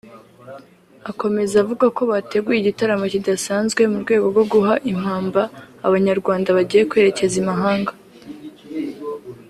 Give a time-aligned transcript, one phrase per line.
[1.11, 5.41] Akomeza avuga ko bateguye igitaramo kidasanzwe mu rwego rwo guha impamba
[5.87, 7.93] Abanyarwanda bagiye kwerekeza i Mahanga